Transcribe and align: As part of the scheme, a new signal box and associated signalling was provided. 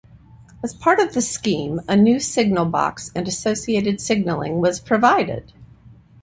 As 0.63 0.73
part 0.73 0.99
of 0.99 1.13
the 1.13 1.21
scheme, 1.21 1.79
a 1.87 1.95
new 1.95 2.19
signal 2.19 2.65
box 2.65 3.11
and 3.15 3.27
associated 3.27 4.01
signalling 4.01 4.59
was 4.59 4.79
provided. 4.79 5.53